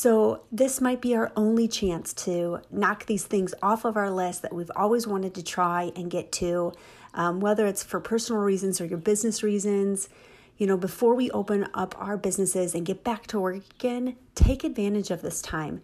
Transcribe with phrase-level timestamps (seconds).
[0.00, 4.40] So, this might be our only chance to knock these things off of our list
[4.40, 6.72] that we've always wanted to try and get to,
[7.12, 10.08] um, whether it's for personal reasons or your business reasons.
[10.56, 14.64] You know, before we open up our businesses and get back to work again, take
[14.64, 15.82] advantage of this time.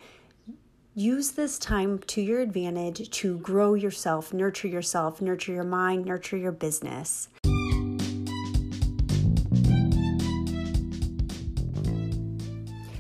[0.95, 6.39] Use this time to your advantage to grow yourself, nurture yourself, nurture your mind, nurture
[6.39, 7.29] your business.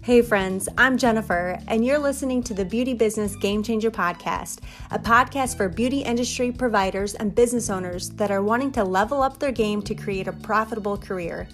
[0.07, 4.60] Hey, friends, I'm Jennifer, and you're listening to the Beauty Business Game Changer Podcast,
[4.92, 9.41] a podcast for beauty industry providers and business owners that are wanting to level up
[9.41, 11.48] their game to create a profitable career.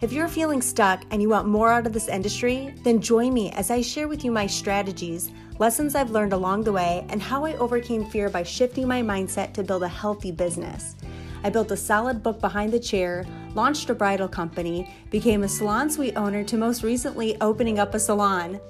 [0.00, 3.52] If you're feeling stuck and you want more out of this industry, then join me
[3.52, 7.44] as I share with you my strategies, lessons I've learned along the way, and how
[7.44, 10.96] I overcame fear by shifting my mindset to build a healthy business.
[11.44, 13.24] I built a solid book behind the chair,
[13.54, 17.98] launched a bridal company, became a salon suite owner, to most recently opening up a
[17.98, 18.60] salon.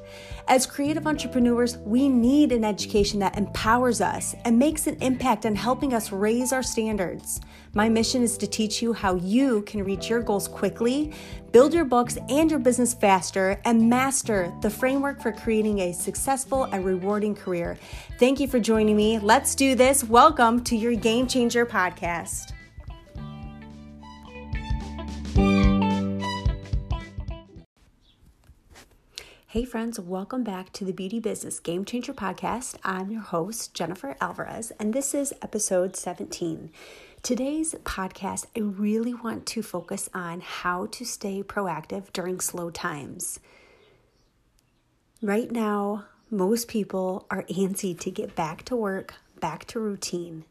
[0.48, 5.54] As creative entrepreneurs, we need an education that empowers us and makes an impact on
[5.54, 7.40] helping us raise our standards.
[7.74, 11.12] My mission is to teach you how you can reach your goals quickly,
[11.52, 16.64] build your books and your business faster, and master the framework for creating a successful
[16.64, 17.79] and rewarding career.
[18.18, 19.18] Thank you for joining me.
[19.18, 20.02] Let's do this.
[20.02, 22.52] Welcome to your Game Changer podcast.
[29.52, 32.76] Hey, friends, welcome back to the Beauty Business Game Changer podcast.
[32.82, 36.70] I'm your host, Jennifer Alvarez, and this is episode 17.
[37.22, 43.40] Today's podcast, I really want to focus on how to stay proactive during slow times.
[45.20, 50.46] Right now, most people are antsy to get back to work, back to routine.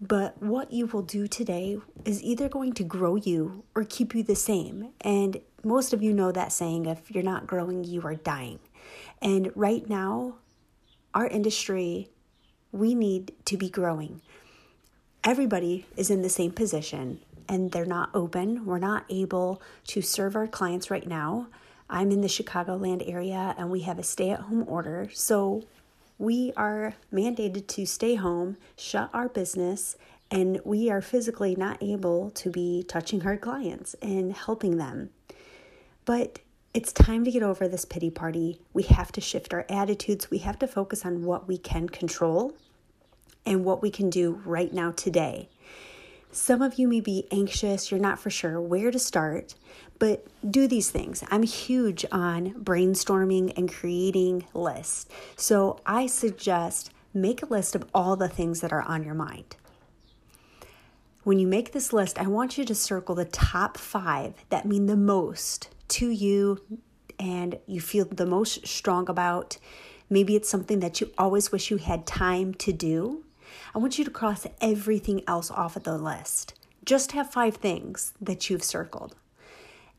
[0.00, 4.22] But what you will do today is either going to grow you or keep you
[4.22, 4.94] the same.
[5.02, 8.58] And most of you know that saying if you're not growing, you are dying.
[9.20, 10.36] And right now,
[11.14, 12.08] our industry,
[12.72, 14.20] we need to be growing.
[15.24, 18.64] Everybody is in the same position and they're not open.
[18.64, 21.48] We're not able to serve our clients right now.
[21.88, 25.08] I'm in the Chicagoland area and we have a stay at home order.
[25.12, 25.64] So
[26.18, 29.96] we are mandated to stay home, shut our business,
[30.30, 35.10] and we are physically not able to be touching our clients and helping them.
[36.04, 36.40] But
[36.74, 38.60] it's time to get over this pity party.
[38.72, 40.30] We have to shift our attitudes.
[40.30, 42.54] We have to focus on what we can control
[43.44, 45.48] and what we can do right now today.
[46.30, 49.54] Some of you may be anxious, you're not for sure where to start,
[49.98, 51.22] but do these things.
[51.30, 55.10] I'm huge on brainstorming and creating lists.
[55.36, 59.56] So I suggest make a list of all the things that are on your mind.
[61.22, 64.86] When you make this list, I want you to circle the top five that mean
[64.86, 66.60] the most to you
[67.18, 69.58] and you feel the most strong about.
[70.10, 73.24] Maybe it's something that you always wish you had time to do.
[73.74, 76.54] I want you to cross everything else off of the list.
[76.84, 79.14] Just have five things that you've circled.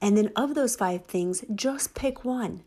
[0.01, 2.63] And then, of those five things, just pick one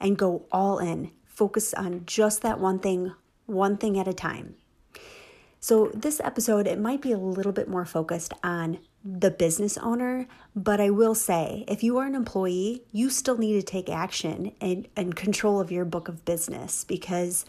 [0.00, 1.10] and go all in.
[1.26, 3.12] Focus on just that one thing,
[3.46, 4.54] one thing at a time.
[5.60, 10.28] So, this episode, it might be a little bit more focused on the business owner,
[10.54, 14.52] but I will say if you are an employee, you still need to take action
[14.60, 17.46] and, and control of your book of business because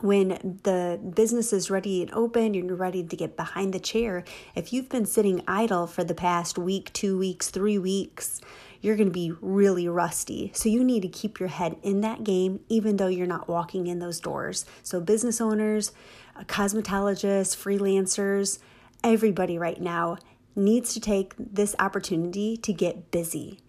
[0.00, 4.24] when the business is ready and open, and you're ready to get behind the chair.
[4.54, 8.40] If you've been sitting idle for the past week, two weeks, three weeks,
[8.82, 10.50] you're going to be really rusty.
[10.54, 13.86] So you need to keep your head in that game, even though you're not walking
[13.86, 14.66] in those doors.
[14.82, 15.92] So, business owners,
[16.40, 18.58] cosmetologists, freelancers,
[19.02, 20.18] everybody right now
[20.56, 23.60] needs to take this opportunity to get busy.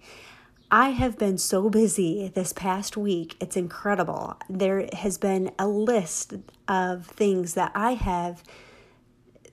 [0.72, 3.38] I have been so busy this past week.
[3.40, 4.38] It's incredible.
[4.50, 6.34] There has been a list
[6.68, 8.44] of things that I have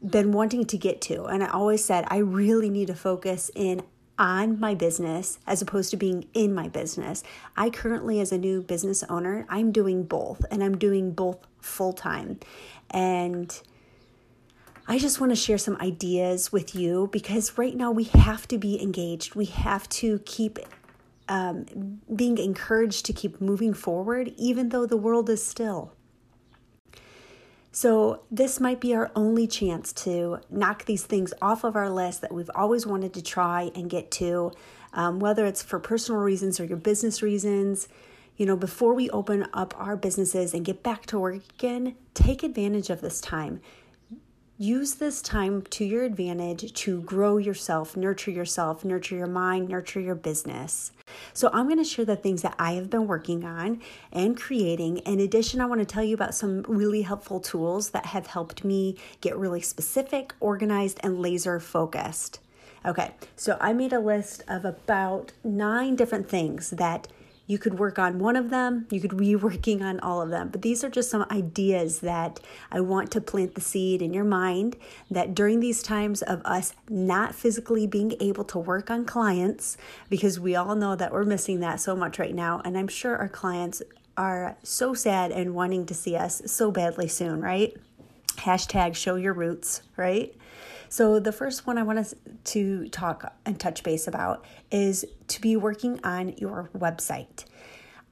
[0.05, 1.25] been wanting to get to.
[1.25, 3.83] And I always said, I really need to focus in
[4.19, 7.23] on my business as opposed to being in my business.
[7.57, 11.93] I currently, as a new business owner, I'm doing both and I'm doing both full
[11.93, 12.39] time.
[12.91, 13.61] And
[14.87, 18.59] I just want to share some ideas with you because right now we have to
[18.59, 19.35] be engaged.
[19.35, 20.59] We have to keep
[21.27, 25.93] um, being encouraged to keep moving forward, even though the world is still.
[27.73, 32.21] So, this might be our only chance to knock these things off of our list
[32.21, 34.53] that we've always wanted to try and get to,
[34.93, 37.89] um, whether it's for personal reasons or your business reasons.
[38.37, 42.43] You know, before we open up our businesses and get back to work again, take
[42.45, 43.61] advantage of this time
[44.57, 50.01] use this time to your advantage to grow yourself, nurture yourself, nurture your mind, nurture
[50.01, 50.93] your business.
[51.33, 53.81] So, I'm going to share the things that I have been working on
[54.13, 54.99] and creating.
[54.99, 58.65] In addition, I want to tell you about some really helpful tools that have helped
[58.65, 62.41] me get really specific, organized, and laser focused.
[62.87, 67.09] Okay, so I made a list of about nine different things that
[67.47, 70.49] you could work on one of them, you could be working on all of them.
[70.49, 74.25] But these are just some ideas that I want to plant the seed in your
[74.25, 74.77] mind
[75.11, 79.77] that during these times of us not physically being able to work on clients,
[80.09, 82.61] because we all know that we're missing that so much right now.
[82.65, 83.83] And I'm sure our clients
[84.17, 87.77] are so sad and wanting to see us so badly soon, right?
[88.37, 90.35] Hashtag show your roots, right?
[90.89, 92.15] So, the first one I want us
[92.45, 97.45] to talk and touch base about is to be working on your website.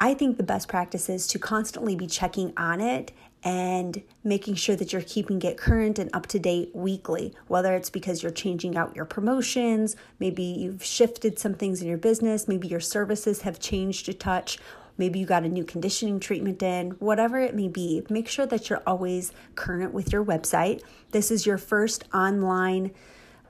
[0.01, 3.13] I think the best practice is to constantly be checking on it
[3.45, 7.91] and making sure that you're keeping it current and up to date weekly, whether it's
[7.91, 12.69] because you're changing out your promotions, maybe you've shifted some things in your business, maybe
[12.69, 14.59] your services have changed a touch,
[15.03, 18.71] maybe you got a new conditioning treatment in, whatever it may be, make sure that
[18.71, 20.81] you're always current with your website.
[21.11, 22.93] This is your first online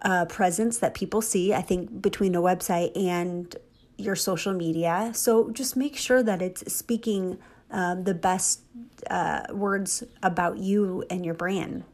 [0.00, 3.54] uh, presence that people see, I think, between a website and
[3.98, 5.10] your social media.
[5.14, 7.36] So just make sure that it's speaking
[7.70, 8.62] um, the best
[9.10, 11.84] uh, words about you and your brand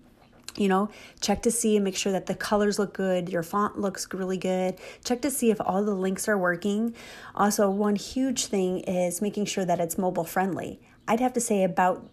[0.59, 0.91] you know
[1.21, 4.39] check to see and make sure that the colors look good your font looks really
[4.39, 4.77] good.
[5.05, 6.95] Check to see if all the links are working.
[7.35, 10.81] Also one huge thing is making sure that it's mobile friendly.
[11.07, 12.07] I'd have to say about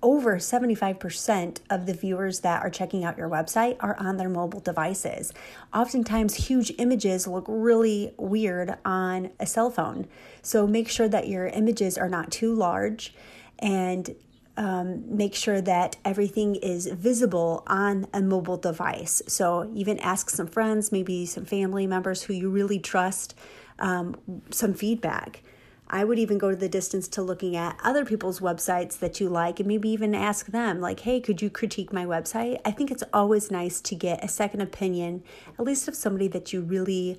[0.00, 4.60] over 75% of the viewers that are checking out your website are on their mobile
[4.60, 5.32] devices.
[5.74, 10.06] Oftentimes huge images look really weird on a cell phone.
[10.42, 13.12] So make sure that your images are not too large
[13.58, 14.14] and
[14.56, 19.22] um, make sure that everything is visible on a mobile device.
[19.26, 23.34] So, even ask some friends, maybe some family members who you really trust,
[23.78, 24.16] um,
[24.50, 25.42] some feedback.
[25.88, 29.28] I would even go to the distance to looking at other people's websites that you
[29.28, 32.58] like and maybe even ask them, like, hey, could you critique my website?
[32.64, 35.22] I think it's always nice to get a second opinion,
[35.58, 37.18] at least of somebody that you really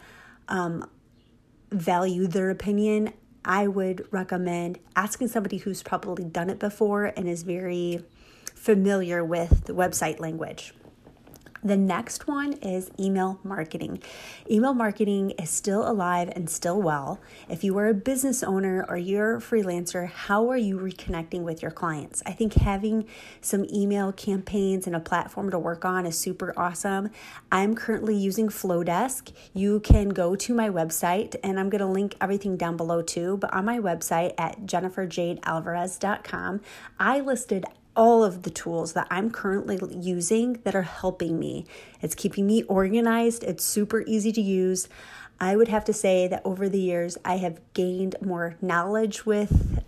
[0.50, 0.90] um,
[1.72, 3.14] value their opinion
[3.46, 8.04] I would recommend asking somebody who's probably done it before and is very
[8.56, 10.74] familiar with the website language.
[11.64, 14.02] The next one is email marketing.
[14.50, 17.20] Email marketing is still alive and still well.
[17.50, 21.62] If you are a business owner or you're a freelancer, how are you reconnecting with
[21.62, 22.22] your clients?
[22.26, 23.06] I think having
[23.42, 27.10] some email campaigns and a platform to work on is super awesome.
[27.52, 29.32] I'm currently using Flodesk.
[29.54, 33.38] You can go to my website and I'm going to link everything down below too,
[33.38, 36.62] but on my website at jenniferjadealvarez.com,
[37.00, 37.66] I listed
[37.98, 41.66] all of the tools that I'm currently using that are helping me.
[42.02, 44.88] It's keeping me organized, it's super easy to use.
[45.40, 49.84] I would have to say that over the years, I have gained more knowledge with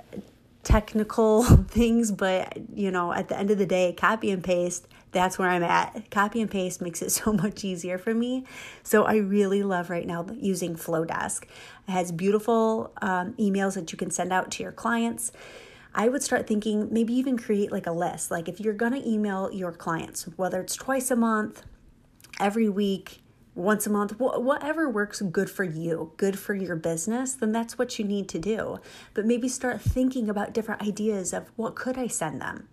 [0.63, 5.39] technical things, but you know, at the end of the day, copy and paste, that's
[5.39, 6.11] where I'm at.
[6.11, 8.45] Copy and paste makes it so much easier for me.
[8.83, 11.43] So I really love right now using Flodesk.
[11.43, 15.31] It has beautiful um, emails that you can send out to your clients.
[15.93, 18.31] I would start thinking maybe even create like a list.
[18.31, 21.63] Like if you're going to email your clients, whether it's twice a month,
[22.39, 23.21] every week,
[23.55, 27.99] once a month, whatever works good for you, good for your business, then that's what
[27.99, 28.79] you need to do.
[29.13, 32.69] But maybe start thinking about different ideas of what could I send them?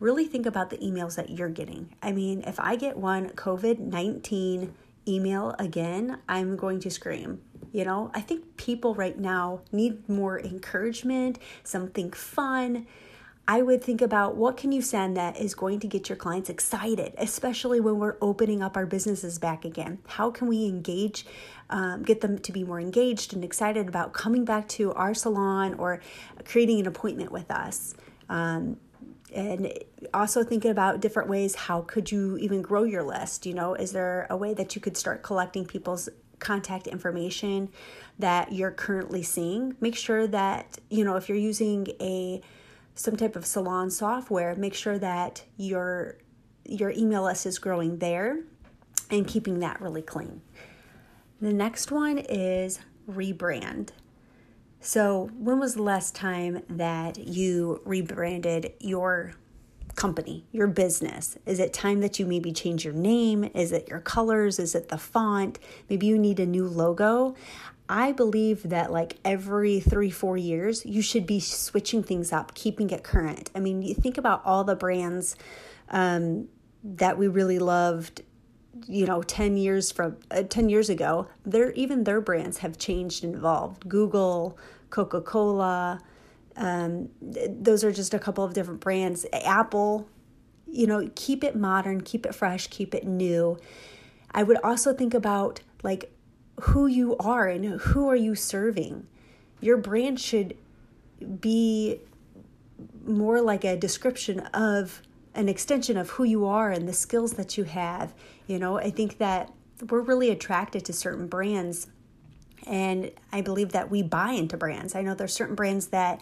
[0.00, 1.94] Really think about the emails that you're getting.
[2.02, 4.74] I mean, if I get one COVID 19
[5.08, 7.40] email again, I'm going to scream.
[7.72, 12.86] You know, I think people right now need more encouragement, something fun.
[13.50, 16.50] I would think about what can you send that is going to get your clients
[16.50, 20.00] excited, especially when we're opening up our businesses back again.
[20.06, 21.24] How can we engage,
[21.70, 25.74] um, get them to be more engaged and excited about coming back to our salon
[25.74, 26.02] or
[26.44, 27.94] creating an appointment with us?
[28.28, 28.76] Um,
[29.34, 29.72] and
[30.12, 33.92] also thinking about different ways how could you even grow your list you know is
[33.92, 37.70] there a way that you could start collecting people's contact information
[38.18, 39.76] that you're currently seeing.
[39.80, 42.40] Make sure that, you know, if you're using a
[42.94, 46.16] some type of salon software, make sure that your
[46.64, 48.40] your email list is growing there
[49.10, 50.42] and keeping that really clean.
[51.40, 53.90] The next one is rebrand.
[54.80, 59.32] So, when was the last time that you rebranded your
[59.98, 61.36] company, your business?
[61.44, 63.50] Is it time that you maybe change your name?
[63.52, 64.60] Is it your colors?
[64.60, 65.58] Is it the font?
[65.90, 67.34] Maybe you need a new logo.
[67.88, 72.90] I believe that like every three, four years, you should be switching things up, keeping
[72.90, 73.50] it current.
[73.56, 75.34] I mean, you think about all the brands
[75.90, 76.46] um,
[76.84, 78.22] that we really loved
[78.86, 83.24] you know 10 years from uh, 10 years ago their even their brands have changed
[83.24, 84.56] and evolved google
[84.90, 86.00] coca-cola
[86.58, 90.08] um, those are just a couple of different brands apple
[90.66, 93.56] you know keep it modern keep it fresh keep it new
[94.32, 96.12] i would also think about like
[96.60, 99.06] who you are and who are you serving
[99.60, 100.56] your brand should
[101.40, 102.00] be
[103.04, 105.02] more like a description of
[105.34, 108.14] an extension of who you are and the skills that you have.
[108.46, 109.52] You know, I think that
[109.88, 111.88] we're really attracted to certain brands
[112.66, 114.94] and I believe that we buy into brands.
[114.94, 116.20] I know there's certain brands that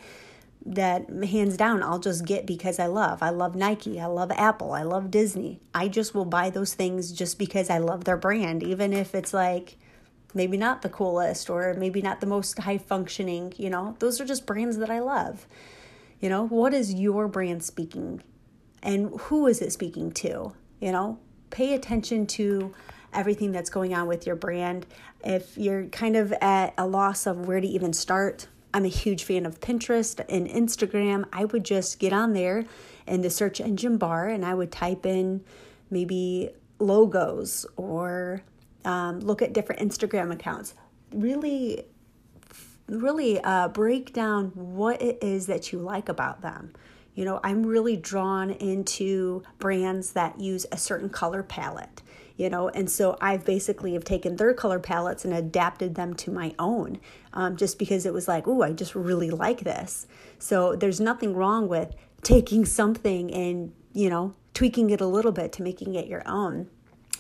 [0.66, 3.22] that hands down I'll just get because I love.
[3.22, 5.60] I love Nike, I love Apple, I love Disney.
[5.74, 9.32] I just will buy those things just because I love their brand even if it's
[9.32, 9.76] like
[10.34, 13.96] maybe not the coolest or maybe not the most high functioning, you know.
[14.00, 15.46] Those are just brands that I love.
[16.20, 18.22] You know, what is your brand speaking
[18.82, 20.52] and who is it speaking to?
[20.80, 21.18] You know,
[21.50, 22.74] pay attention to
[23.12, 24.86] everything that's going on with your brand.
[25.24, 28.46] If you're kind of at a loss of where to even start,
[28.76, 31.24] I'm a huge fan of Pinterest and Instagram.
[31.32, 32.66] I would just get on there
[33.06, 35.42] in the search engine bar and I would type in
[35.88, 38.42] maybe logos or
[38.84, 40.74] um, look at different Instagram accounts.
[41.10, 41.84] Really,
[42.86, 46.74] really uh, break down what it is that you like about them.
[47.14, 52.02] You know, I'm really drawn into brands that use a certain color palette,
[52.36, 56.30] you know, and so I've basically have taken their color palettes and adapted them to
[56.30, 57.00] my own
[57.32, 60.06] um, just because it was like, oh, I just really like this.
[60.38, 65.52] So there's nothing wrong with taking something and, you know, tweaking it a little bit
[65.52, 66.68] to making it your own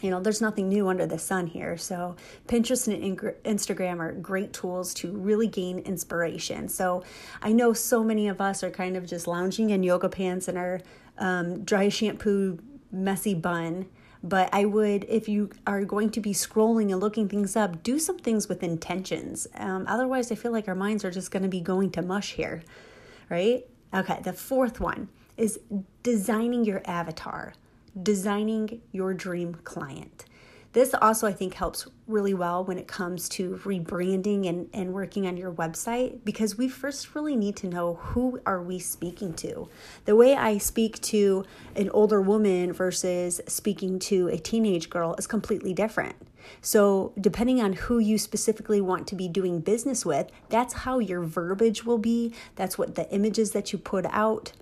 [0.02, 1.76] you know, there's nothing new under the sun here.
[1.76, 6.68] So, Pinterest and Instagram are great tools to really gain inspiration.
[6.68, 7.02] So,
[7.42, 10.58] I know so many of us are kind of just lounging in yoga pants and
[10.58, 10.80] our
[11.18, 12.58] um, dry shampoo,
[12.92, 13.86] messy bun.
[14.28, 17.98] But I would, if you are going to be scrolling and looking things up, do
[17.98, 19.46] some things with intentions.
[19.54, 22.32] Um, otherwise, I feel like our minds are just going to be going to mush
[22.32, 22.62] here,
[23.30, 23.64] right?
[23.94, 25.60] Okay, the fourth one is
[26.02, 27.54] designing your avatar
[28.02, 30.26] designing your dream client.
[30.76, 35.26] This also, I think, helps really well when it comes to rebranding and, and working
[35.26, 39.70] on your website because we first really need to know who are we speaking to.
[40.04, 45.26] The way I speak to an older woman versus speaking to a teenage girl is
[45.26, 46.14] completely different.
[46.60, 51.22] So, depending on who you specifically want to be doing business with, that's how your
[51.22, 52.34] verbiage will be.
[52.54, 54.52] That's what the images that you put out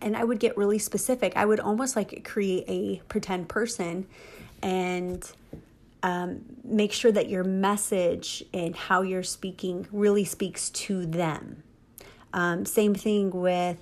[0.00, 1.32] and I would get really specific.
[1.34, 4.06] I would almost like create a pretend person
[4.64, 5.30] and
[6.02, 11.62] um, make sure that your message and how you're speaking really speaks to them.
[12.32, 13.78] Um, same thing with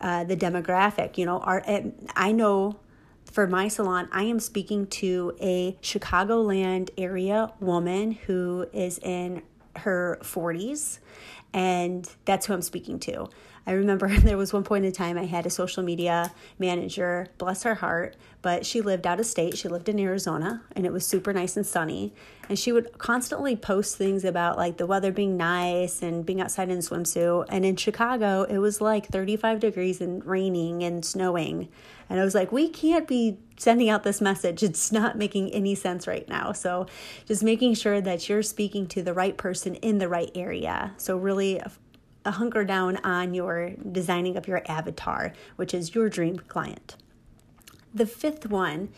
[0.00, 1.18] uh, the demographic.
[1.18, 1.62] You know, our
[2.16, 2.80] I know
[3.30, 9.42] for my salon, I am speaking to a Chicagoland area woman who is in
[9.76, 10.98] her 40s,
[11.52, 13.28] and that's who I'm speaking to.
[13.68, 17.64] I remember there was one point in time I had a social media manager, bless
[17.64, 19.58] her heart, but she lived out of state.
[19.58, 22.14] She lived in Arizona and it was super nice and sunny.
[22.48, 26.70] And she would constantly post things about like the weather being nice and being outside
[26.70, 27.44] in a swimsuit.
[27.50, 31.68] And in Chicago, it was like 35 degrees and raining and snowing.
[32.08, 34.62] And I was like, we can't be sending out this message.
[34.62, 36.52] It's not making any sense right now.
[36.52, 36.86] So
[37.26, 40.94] just making sure that you're speaking to the right person in the right area.
[40.96, 41.60] So really
[42.26, 46.96] hunker down on your designing of your avatar, which is your dream client.
[47.94, 48.90] The fifth one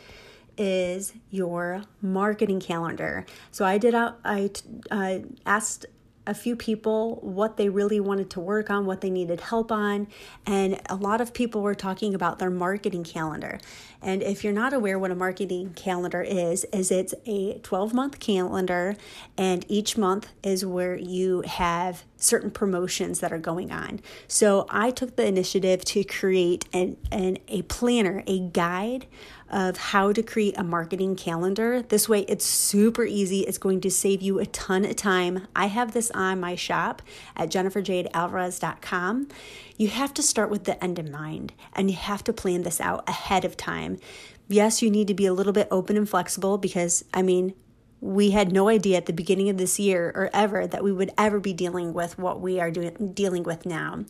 [0.59, 3.25] is your marketing calendar.
[3.50, 4.50] So I did a, I
[4.91, 5.87] uh, asked
[6.31, 10.07] a few people what they really wanted to work on, what they needed help on,
[10.47, 13.59] and a lot of people were talking about their marketing calendar.
[14.01, 18.97] And if you're not aware what a marketing calendar is, is it's a 12-month calendar
[19.37, 24.01] and each month is where you have certain promotions that are going on.
[24.29, 29.07] So I took the initiative to create an, an a planner, a guide
[29.50, 31.83] of how to create a marketing calendar.
[31.83, 33.40] This way, it's super easy.
[33.40, 35.49] It's going to save you a ton of time.
[35.54, 37.02] I have this on my shop
[37.37, 39.28] at jenniferjadealvarez.com.
[39.76, 42.80] You have to start with the end in mind and you have to plan this
[42.80, 43.99] out ahead of time.
[44.49, 47.54] Yes, you need to be a little bit open and flexible because, I mean,
[48.00, 51.12] we had no idea at the beginning of this year or ever that we would
[51.19, 54.04] ever be dealing with what we are doing dealing with now.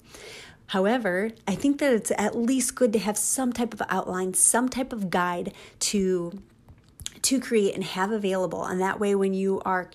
[0.71, 4.69] However, I think that it's at least good to have some type of outline, some
[4.69, 5.53] type of guide
[5.91, 6.41] to
[7.23, 8.65] to create and have available.
[8.65, 9.91] And that way, when you are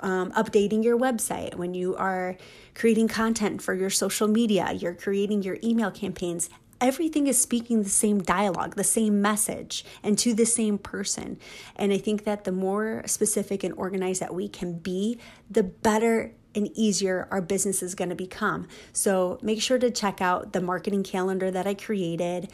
[0.00, 2.36] um, updating your website, when you are
[2.74, 7.88] creating content for your social media, you're creating your email campaigns, everything is speaking the
[7.88, 11.38] same dialogue, the same message, and to the same person.
[11.74, 15.18] And I think that the more specific and organized that we can be,
[15.50, 18.68] the better and easier our business is going to become.
[18.92, 22.50] So make sure to check out the marketing calendar that I created.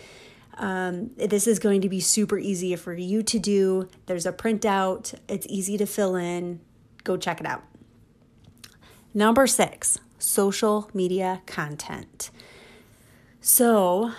[0.57, 3.89] Um, this is going to be super easy for you to do.
[4.07, 6.61] There's a printout, it's easy to fill in.
[7.03, 7.65] Go check it out.
[9.13, 12.31] Number six, social media content.
[13.41, 14.13] So,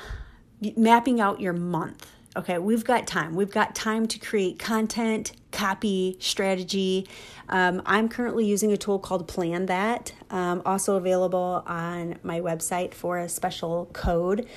[0.75, 2.11] mapping out your month.
[2.37, 3.33] Okay, we've got time.
[3.33, 7.07] We've got time to create content, copy, strategy.
[7.47, 12.93] Um, I'm currently using a tool called Plan That, um, also available on my website
[12.93, 14.47] for a special code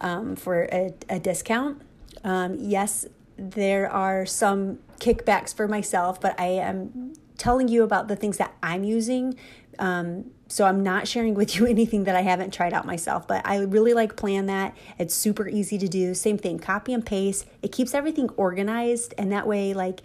[0.00, 1.80] um, for a, a discount.
[2.24, 8.16] Um, yes, there are some kickbacks for myself, but I am telling you about the
[8.16, 9.36] things that I'm using
[9.78, 13.46] um, so I'm not sharing with you anything that I haven't tried out myself, but
[13.46, 14.76] I really like Plan That.
[14.98, 16.14] It's super easy to do.
[16.14, 17.46] Same thing, copy and paste.
[17.62, 20.00] It keeps everything organized, and that way, like,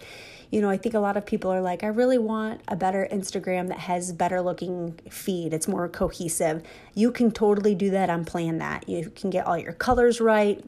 [0.54, 3.08] you know, I think a lot of people are like, I really want a better
[3.10, 5.52] Instagram that has better looking feed.
[5.52, 6.62] It's more cohesive.
[6.94, 8.88] You can totally do that on Plan That.
[8.88, 10.64] You can get all your colors right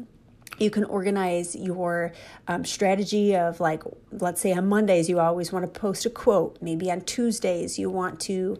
[0.59, 2.14] you can organize your
[2.49, 6.57] um, strategy of like let's say on mondays you always want to post a quote
[6.62, 8.57] maybe on tuesdays you want to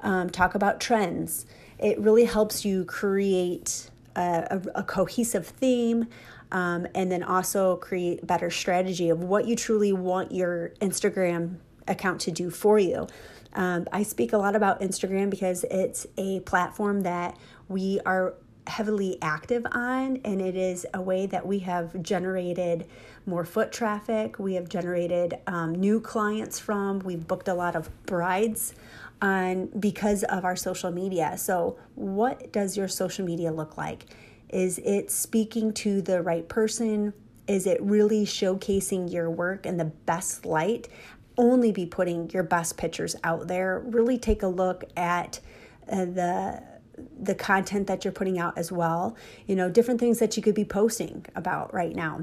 [0.00, 1.44] um, talk about trends.
[1.78, 6.06] It really helps you create a, a, a cohesive theme
[6.54, 11.56] um, and then also create better strategy of what you truly want your Instagram
[11.88, 13.06] account to do for you.
[13.54, 17.36] Um, I speak a lot about Instagram because it's a platform that
[17.68, 18.34] we are
[18.68, 22.86] heavily active on, and it is a way that we have generated
[23.26, 24.38] more foot traffic.
[24.38, 27.00] We have generated um, new clients from.
[27.00, 28.74] We've booked a lot of brides
[29.20, 31.36] on because of our social media.
[31.36, 34.06] So, what does your social media look like?
[34.54, 37.12] Is it speaking to the right person?
[37.48, 40.86] Is it really showcasing your work in the best light?
[41.36, 43.80] Only be putting your best pictures out there.
[43.84, 45.40] Really take a look at
[45.90, 46.62] uh, the
[47.20, 49.16] the content that you're putting out as well.
[49.48, 52.22] You know, different things that you could be posting about right now.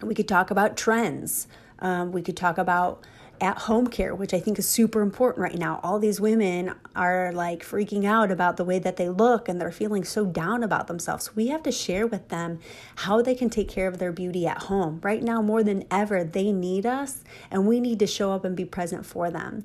[0.00, 1.46] We could talk about trends.
[1.80, 3.04] Um, we could talk about
[3.40, 5.80] at home care, which I think is super important right now.
[5.82, 9.72] All these women are like freaking out about the way that they look and they're
[9.72, 11.34] feeling so down about themselves.
[11.34, 12.60] We have to share with them
[12.96, 15.00] how they can take care of their beauty at home.
[15.02, 18.56] Right now, more than ever, they need us and we need to show up and
[18.56, 19.64] be present for them.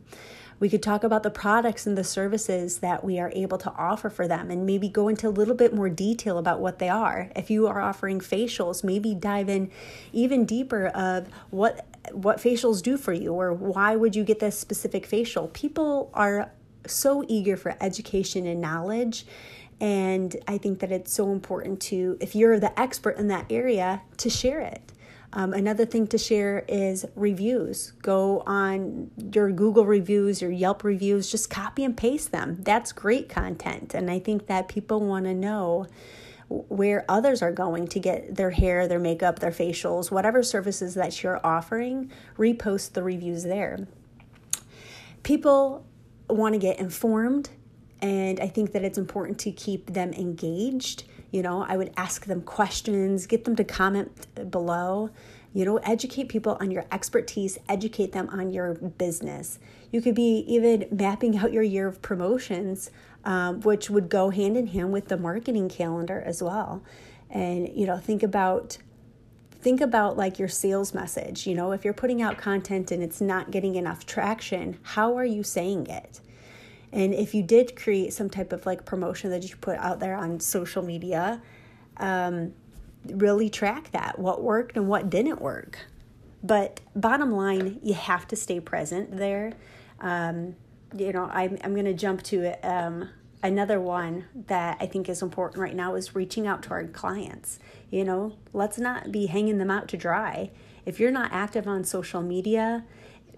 [0.57, 4.09] We could talk about the products and the services that we are able to offer
[4.09, 7.29] for them and maybe go into a little bit more detail about what they are.
[7.35, 9.69] If you are offering facials, maybe dive in
[10.13, 14.57] even deeper of what what facials do for you or why would you get this
[14.57, 15.47] specific facial.
[15.49, 16.51] People are
[16.87, 19.25] so eager for education and knowledge
[19.81, 24.01] and I think that it's so important to if you're the expert in that area
[24.17, 24.93] to share it.
[25.33, 27.91] Um, another thing to share is reviews.
[28.01, 32.57] Go on your Google reviews, your Yelp reviews, just copy and paste them.
[32.61, 33.93] That's great content.
[33.93, 35.87] And I think that people want to know
[36.49, 41.23] where others are going to get their hair, their makeup, their facials, whatever services that
[41.23, 43.87] you're offering, repost the reviews there.
[45.23, 45.85] People
[46.29, 47.49] want to get informed,
[48.01, 51.05] and I think that it's important to keep them engaged
[51.35, 55.09] you know, I would ask them questions, get them to comment below.
[55.53, 59.59] You know, educate people on your expertise, educate them on your business.
[59.91, 62.89] You could be even mapping out your year of promotions,
[63.25, 66.83] um, which would go hand in hand with the marketing calendar as well.
[67.29, 68.77] And, you know, think about
[69.51, 73.19] think about like your sales message you know if you're putting out content and it's
[73.19, 76.21] not getting enough traction how are you saying it
[76.95, 80.15] and if you did create some type of like promotion that you put out there
[80.15, 81.41] on social media,
[81.97, 82.53] um,
[83.05, 85.77] really track that what worked and what didn't work.
[86.41, 89.51] But bottom line, you have to stay present there.
[89.99, 90.55] Um,
[90.95, 93.09] you know, I'm, I'm going to jump to um,
[93.43, 97.59] another one that I think is important right now is reaching out to our clients.
[97.91, 100.51] You know, let's not be hanging them out to dry.
[100.85, 102.85] If you're not active on social media,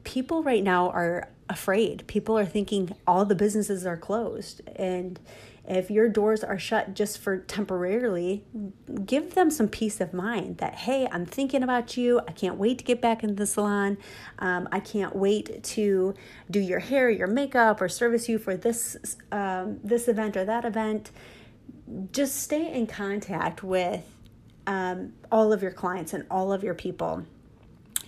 [0.04, 2.06] people right now are afraid.
[2.08, 4.62] People are thinking all the businesses are closed.
[4.76, 5.20] And
[5.68, 8.46] if your doors are shut just for temporarily,
[9.06, 12.22] give them some peace of mind that, hey, I'm thinking about you.
[12.26, 13.98] I can't wait to get back into the salon.
[14.40, 16.16] Um, I can't wait to
[16.50, 20.64] do your hair, your makeup, or service you for this, um, this event or that
[20.64, 21.12] event.
[22.14, 24.06] Just stay in contact with
[24.68, 27.26] um, all of your clients and all of your people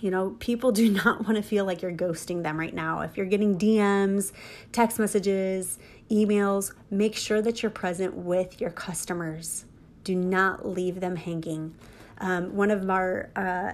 [0.00, 3.00] you know, people do not want to feel like you're ghosting them right now.
[3.00, 4.32] If you're getting DMs,
[4.72, 5.78] text messages,
[6.10, 9.64] emails, make sure that you're present with your customers.
[10.04, 11.74] Do not leave them hanging.
[12.18, 13.72] Um, one of our uh,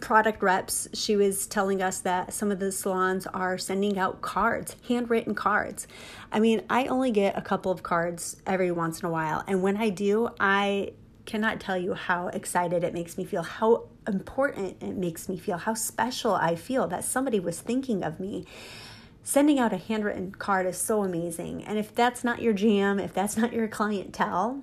[0.00, 4.76] product reps, she was telling us that some of the salons are sending out cards,
[4.88, 5.86] handwritten cards.
[6.32, 9.44] I mean, I only get a couple of cards every once in a while.
[9.46, 10.92] And when I do, I
[11.24, 15.58] cannot tell you how excited it makes me feel, how important it makes me feel,
[15.58, 18.46] how special I feel that somebody was thinking of me.
[19.22, 21.64] Sending out a handwritten card is so amazing.
[21.64, 24.62] And if that's not your jam, if that's not your clientele,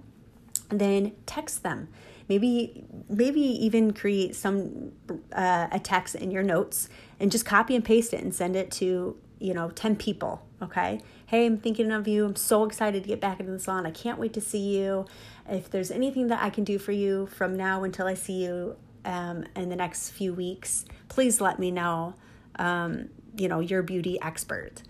[0.69, 1.89] then text them
[2.29, 4.91] maybe maybe even create some
[5.33, 8.71] uh, a text in your notes and just copy and paste it and send it
[8.71, 13.09] to you know 10 people okay hey i'm thinking of you i'm so excited to
[13.09, 15.05] get back into the salon i can't wait to see you
[15.49, 18.75] if there's anything that i can do for you from now until i see you
[19.05, 22.15] um, in the next few weeks please let me know
[22.57, 24.83] um, you know your beauty expert.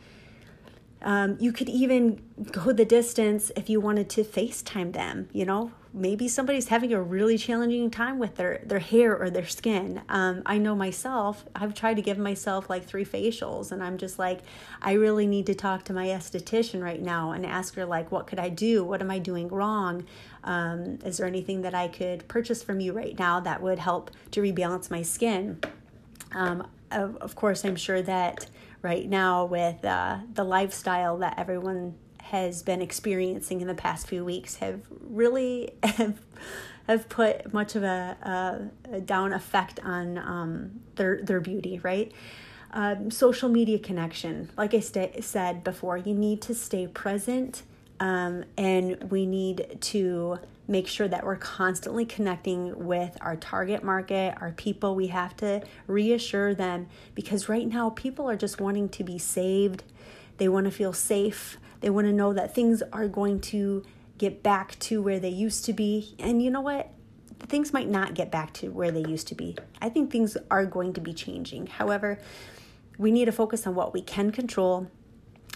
[1.02, 2.21] Um, you could even
[2.52, 7.01] go the distance if you wanted to FaceTime them, you know, maybe somebody's having a
[7.01, 10.01] really challenging time with their their hair or their skin.
[10.10, 14.17] Um, i know myself i've tried to give myself like three facials and i'm just
[14.17, 14.39] like
[14.82, 18.27] i really need to talk to my esthetician right now and ask her like what
[18.27, 18.84] could i do?
[18.84, 20.06] What am i doing wrong?
[20.43, 24.12] Um, is there anything that i could purchase from you right now that would help
[24.32, 25.60] to rebalance my skin?
[26.34, 28.47] Um, of, of course i'm sure that
[28.82, 31.95] right now with uh, the lifestyle that everyone
[32.33, 36.19] has been experiencing in the past few weeks have really have,
[36.87, 38.17] have put much of a,
[38.91, 42.11] a, a down effect on um, their their beauty, right?
[42.71, 47.61] Um, social media connection, like I st- said before, you need to stay present,
[47.99, 54.35] um, and we need to make sure that we're constantly connecting with our target market,
[54.41, 54.95] our people.
[54.95, 59.83] We have to reassure them because right now people are just wanting to be saved.
[60.37, 61.57] They want to feel safe.
[61.83, 63.83] They want to know that things are going to
[64.17, 66.15] get back to where they used to be.
[66.17, 66.89] And you know what?
[67.41, 69.57] Things might not get back to where they used to be.
[69.81, 71.67] I think things are going to be changing.
[71.67, 72.19] However,
[72.97, 74.87] we need to focus on what we can control.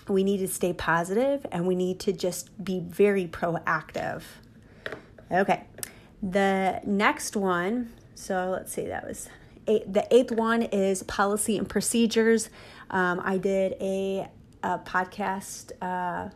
[0.10, 4.24] We need to stay positive and we need to just be very proactive.
[5.32, 5.64] Okay.
[6.22, 9.30] The next one, so let's see, that was
[9.66, 12.50] eight, the eighth one is policy and procedures.
[12.90, 14.28] Um, I did a
[14.68, 16.30] a podcast uh,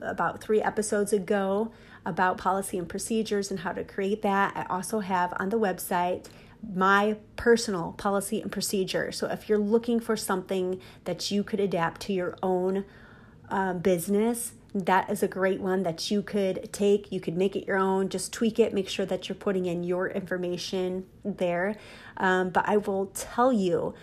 [0.00, 1.72] about three episodes ago
[2.06, 4.56] about policy and procedures and how to create that.
[4.56, 6.26] I also have on the website
[6.74, 9.12] my personal policy and procedure.
[9.12, 12.84] So if you're looking for something that you could adapt to your own
[13.48, 17.10] um, business, that is a great one that you could take.
[17.10, 19.82] You could make it your own, just tweak it, make sure that you're putting in
[19.82, 21.76] your information there.
[22.16, 23.94] Um, but I will tell you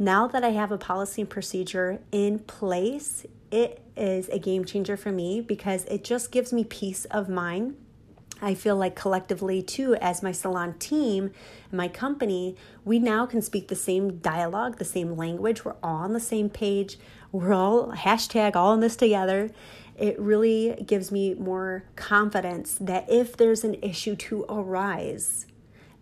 [0.00, 4.96] now that I have a policy and procedure in place, it is a game changer
[4.96, 7.76] for me because it just gives me peace of mind.
[8.42, 11.30] I feel like collectively, too, as my salon team,
[11.70, 15.64] my company, we now can speak the same dialogue, the same language.
[15.64, 16.98] We're all on the same page.
[17.32, 19.50] We're all hashtag all in this together.
[19.98, 25.46] It really gives me more confidence that if there's an issue to arise,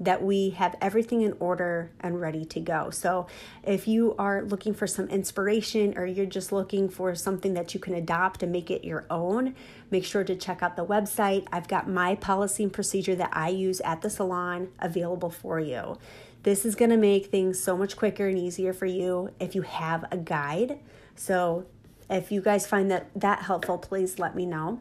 [0.01, 2.91] that we have everything in order and ready to go.
[2.91, 3.27] So,
[3.65, 7.81] if you are looking for some inspiration or you're just looking for something that you
[7.81, 9.55] can adopt and make it your own,
[9.91, 11.47] make sure to check out the website.
[11.53, 15.99] I've got my policy and procedure that I use at the salon available for you.
[16.45, 19.63] This is going to make things so much quicker and easier for you if you
[19.63, 20.79] have a guide.
[21.17, 21.67] So,
[22.09, 24.81] if you guys find that that helpful, please let me know.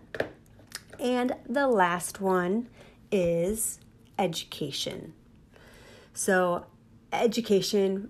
[0.99, 2.69] And the last one
[3.11, 3.79] is
[4.17, 5.13] education.
[6.13, 6.65] So,
[7.13, 8.09] education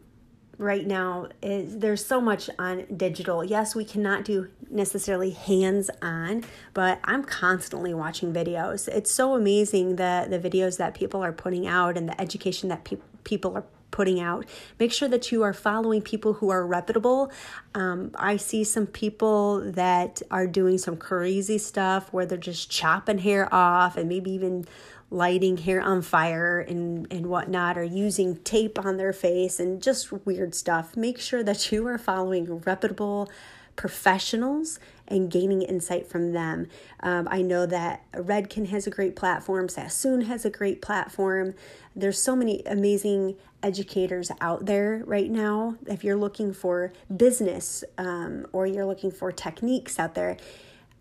[0.57, 3.43] right now is there's so much on digital.
[3.43, 6.43] Yes, we cannot do necessarily hands on,
[6.73, 8.87] but I'm constantly watching videos.
[8.87, 12.83] It's so amazing the the videos that people are putting out and the education that
[12.83, 14.45] pe- people are putting out.
[14.79, 17.31] Make sure that you are following people who are reputable.
[17.73, 23.19] Um, I see some people that are doing some crazy stuff where they're just chopping
[23.19, 24.65] hair off and maybe even
[25.09, 30.11] lighting hair on fire and, and whatnot, or using tape on their face and just
[30.25, 30.97] weird stuff.
[30.97, 33.29] Make sure that you are following reputable
[33.77, 36.67] professionals and gaining insight from them.
[37.01, 41.53] Um, I know that Redken has a great platform, Sassoon has a great platform.
[41.95, 45.75] There's so many amazing educators out there right now.
[45.87, 50.37] If you're looking for business um, or you're looking for techniques out there,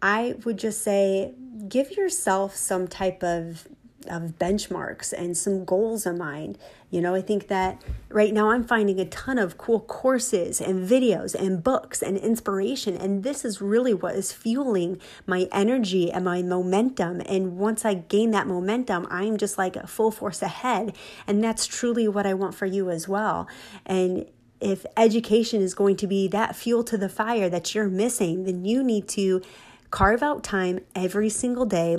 [0.01, 1.35] I would just say
[1.69, 3.67] give yourself some type of
[4.09, 6.59] of benchmarks and some goals in mind.
[6.91, 10.89] You know, I think that right now I'm finding a ton of cool courses and
[10.89, 12.97] videos and books and inspiration.
[12.97, 17.23] And this is really what is fueling my energy and my momentum.
[17.27, 20.97] And once I gain that momentum, I'm just like full force ahead.
[21.27, 23.49] And that's truly what I want for you as well.
[23.85, 24.27] And
[24.61, 28.65] if education is going to be that fuel to the fire that you're missing, then
[28.65, 29.43] you need to
[29.91, 31.97] carve out time every single day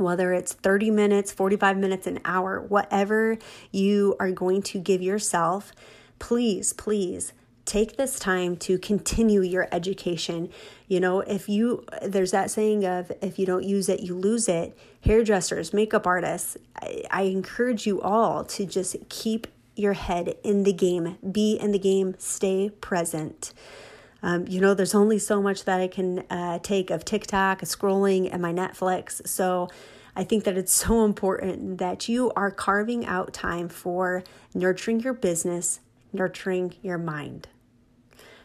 [0.00, 3.38] whether it's 30 minutes, 45 minutes, an hour, whatever
[3.70, 5.72] you are going to give yourself,
[6.18, 7.32] please, please
[7.64, 10.50] take this time to continue your education.
[10.88, 14.48] You know, if you, there's that saying of if you don't use it, you lose
[14.48, 14.76] it.
[15.02, 20.72] Hairdressers, makeup artists, I, I encourage you all to just keep your head in the
[20.72, 23.52] game, be in the game, stay present.
[24.22, 28.28] Um, you know, there's only so much that I can uh, take of TikTok, scrolling,
[28.32, 29.26] and my Netflix.
[29.26, 29.68] So
[30.14, 34.22] I think that it's so important that you are carving out time for
[34.54, 35.80] nurturing your business,
[36.12, 37.48] nurturing your mind.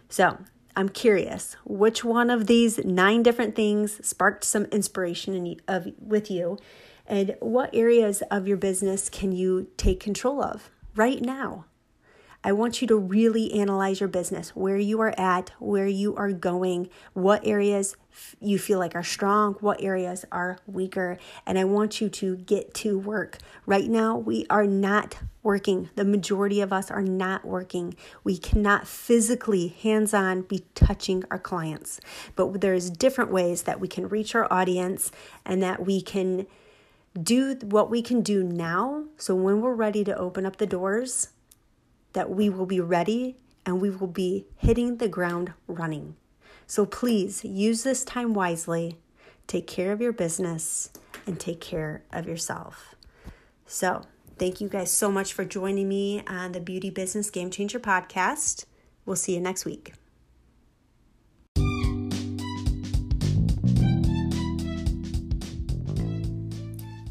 [0.09, 0.37] So
[0.75, 6.29] I'm curious, which one of these nine different things sparked some inspiration in, of, with
[6.29, 6.57] you?
[7.07, 11.65] And what areas of your business can you take control of right now?
[12.45, 16.31] I want you to really analyze your business, where you are at, where you are
[16.31, 17.97] going, what areas
[18.39, 22.75] you feel like are strong, what areas are weaker, and I want you to get
[22.75, 23.39] to work.
[23.65, 25.89] Right now, we are not working.
[25.95, 27.95] The majority of us are not working.
[28.23, 31.99] We cannot physically, hands on, be touching our clients.
[32.35, 35.11] But there's different ways that we can reach our audience
[35.47, 36.45] and that we can
[37.19, 39.05] do what we can do now.
[39.17, 41.29] So when we're ready to open up the doors,
[42.15, 46.15] that we will be ready and we will be hitting the ground running.
[46.65, 48.97] So please use this time wisely,
[49.47, 50.89] take care of your business,
[51.27, 52.95] and take care of yourself.
[53.67, 54.03] So,
[54.37, 58.65] thank you guys so much for joining me on the Beauty Business Game Changer podcast.
[59.05, 59.93] We'll see you next week.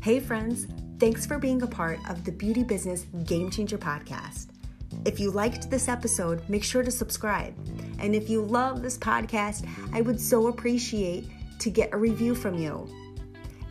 [0.02, 0.66] Hey, friends,
[0.98, 4.53] thanks for being a part of the Beauty Business Game Changer podcast.
[5.04, 7.54] If you liked this episode, make sure to subscribe.
[7.98, 12.54] And if you love this podcast, I would so appreciate to get a review from
[12.58, 12.88] you.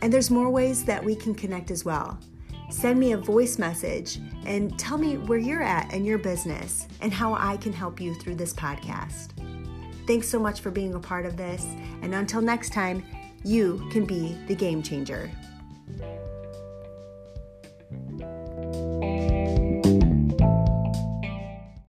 [0.00, 2.18] And there's more ways that we can connect as well.
[2.70, 7.12] Send me a voice message and tell me where you're at in your business and
[7.12, 9.30] how I can help you through this podcast.
[10.06, 11.64] Thanks so much for being a part of this.
[12.02, 13.02] And until next time,
[13.44, 15.30] you can be the game changer.